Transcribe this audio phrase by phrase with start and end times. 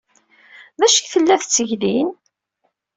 [0.79, 2.09] D acu ay tella tetteg din?